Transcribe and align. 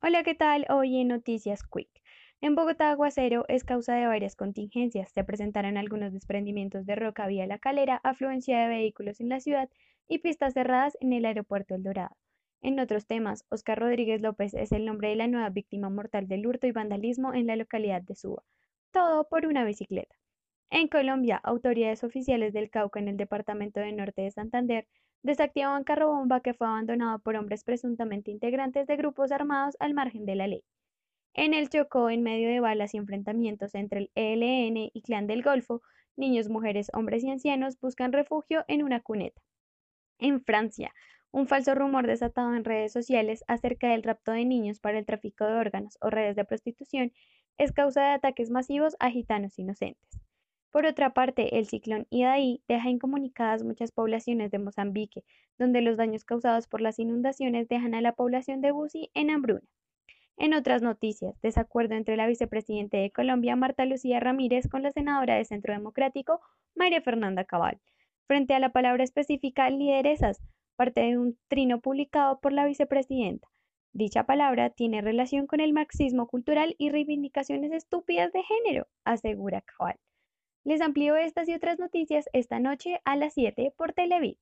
Hola, 0.00 0.22
¿qué 0.22 0.36
tal? 0.36 0.64
Hoy 0.70 1.00
en 1.00 1.08
Noticias 1.08 1.64
Quick. 1.64 1.90
En 2.40 2.54
Bogotá, 2.54 2.92
aguacero 2.92 3.44
es 3.48 3.64
causa 3.64 3.96
de 3.96 4.06
varias 4.06 4.36
contingencias. 4.36 5.10
Se 5.10 5.24
presentaron 5.24 5.76
algunos 5.76 6.12
desprendimientos 6.12 6.86
de 6.86 6.94
roca 6.94 7.26
vía 7.26 7.48
la 7.48 7.58
calera, 7.58 8.00
afluencia 8.04 8.60
de 8.60 8.68
vehículos 8.68 9.18
en 9.18 9.28
la 9.28 9.40
ciudad 9.40 9.68
y 10.06 10.18
pistas 10.18 10.54
cerradas 10.54 10.96
en 11.00 11.12
el 11.12 11.24
aeropuerto 11.24 11.74
El 11.74 11.82
Dorado. 11.82 12.16
En 12.62 12.78
otros 12.78 13.08
temas, 13.08 13.44
Oscar 13.48 13.80
Rodríguez 13.80 14.20
López 14.20 14.54
es 14.54 14.70
el 14.70 14.84
nombre 14.84 15.08
de 15.08 15.16
la 15.16 15.26
nueva 15.26 15.50
víctima 15.50 15.90
mortal 15.90 16.28
del 16.28 16.46
hurto 16.46 16.68
y 16.68 16.72
vandalismo 16.72 17.34
en 17.34 17.48
la 17.48 17.56
localidad 17.56 18.02
de 18.02 18.14
Suba. 18.14 18.44
Todo 18.92 19.28
por 19.28 19.46
una 19.46 19.64
bicicleta. 19.64 20.14
En 20.70 20.88
Colombia, 20.88 21.40
autoridades 21.44 22.04
oficiales 22.04 22.52
del 22.52 22.68
Cauca 22.68 23.00
en 23.00 23.08
el 23.08 23.16
departamento 23.16 23.80
de 23.80 23.92
Norte 23.92 24.22
de 24.22 24.30
Santander 24.30 24.86
desactivaban 25.22 25.82
carro 25.82 26.08
bomba 26.08 26.40
que 26.40 26.52
fue 26.52 26.66
abandonado 26.66 27.20
por 27.20 27.36
hombres 27.36 27.64
presuntamente 27.64 28.30
integrantes 28.30 28.86
de 28.86 28.96
grupos 28.96 29.32
armados 29.32 29.76
al 29.80 29.94
margen 29.94 30.26
de 30.26 30.34
la 30.34 30.46
ley. 30.46 30.64
En 31.32 31.54
el 31.54 31.70
Chocó, 31.70 32.10
en 32.10 32.22
medio 32.22 32.48
de 32.48 32.60
balas 32.60 32.92
y 32.92 32.98
enfrentamientos 32.98 33.74
entre 33.74 33.98
el 34.00 34.10
ELN 34.14 34.90
y 34.92 35.02
Clan 35.02 35.26
del 35.26 35.42
Golfo, 35.42 35.80
niños, 36.16 36.50
mujeres, 36.50 36.90
hombres 36.92 37.24
y 37.24 37.30
ancianos 37.30 37.80
buscan 37.80 38.12
refugio 38.12 38.64
en 38.68 38.82
una 38.82 39.00
cuneta. 39.00 39.40
En 40.18 40.44
Francia, 40.44 40.92
un 41.30 41.46
falso 41.46 41.74
rumor 41.74 42.06
desatado 42.06 42.54
en 42.54 42.64
redes 42.64 42.92
sociales 42.92 43.42
acerca 43.48 43.88
del 43.88 44.02
rapto 44.02 44.32
de 44.32 44.44
niños 44.44 44.80
para 44.80 44.98
el 44.98 45.06
tráfico 45.06 45.46
de 45.46 45.54
órganos 45.54 45.96
o 46.00 46.10
redes 46.10 46.36
de 46.36 46.44
prostitución 46.44 47.12
es 47.56 47.72
causa 47.72 48.02
de 48.02 48.10
ataques 48.10 48.50
masivos 48.50 48.96
a 49.00 49.10
gitanos 49.10 49.58
inocentes. 49.58 50.27
Por 50.70 50.84
otra 50.84 51.14
parte, 51.14 51.58
el 51.58 51.66
ciclón 51.66 52.06
Idaí 52.10 52.62
deja 52.68 52.90
incomunicadas 52.90 53.64
muchas 53.64 53.90
poblaciones 53.90 54.50
de 54.50 54.58
Mozambique, 54.58 55.24
donde 55.58 55.80
los 55.80 55.96
daños 55.96 56.24
causados 56.24 56.68
por 56.68 56.82
las 56.82 56.98
inundaciones 56.98 57.68
dejan 57.68 57.94
a 57.94 58.02
la 58.02 58.12
población 58.12 58.60
de 58.60 58.70
Busi 58.70 59.10
en 59.14 59.30
hambruna. 59.30 59.66
En 60.36 60.54
otras 60.54 60.82
noticias, 60.82 61.40
desacuerdo 61.40 61.94
entre 61.94 62.16
la 62.16 62.26
vicepresidenta 62.26 62.98
de 62.98 63.10
Colombia, 63.10 63.56
Marta 63.56 63.86
Lucía 63.86 64.20
Ramírez, 64.20 64.68
con 64.68 64.82
la 64.82 64.92
senadora 64.92 65.34
de 65.34 65.44
Centro 65.44 65.72
Democrático, 65.72 66.40
María 66.76 67.00
Fernanda 67.00 67.44
Cabal, 67.44 67.80
frente 68.26 68.54
a 68.54 68.60
la 68.60 68.70
palabra 68.70 69.02
específica 69.02 69.68
lideresas, 69.70 70.40
parte 70.76 71.00
de 71.00 71.18
un 71.18 71.38
trino 71.48 71.80
publicado 71.80 72.40
por 72.40 72.52
la 72.52 72.66
vicepresidenta. 72.66 73.48
Dicha 73.92 74.26
palabra 74.26 74.70
tiene 74.70 75.00
relación 75.00 75.46
con 75.46 75.60
el 75.60 75.72
marxismo 75.72 76.28
cultural 76.28 76.76
y 76.78 76.90
reivindicaciones 76.90 77.72
estúpidas 77.72 78.32
de 78.32 78.42
género, 78.44 78.86
asegura 79.04 79.62
Cabal. 79.62 79.98
Les 80.64 80.80
amplío 80.80 81.16
estas 81.16 81.48
y 81.48 81.54
otras 81.54 81.78
noticias 81.78 82.28
esta 82.32 82.60
noche 82.60 83.00
a 83.04 83.16
las 83.16 83.34
7 83.34 83.72
por 83.76 83.92
Televid. 83.92 84.36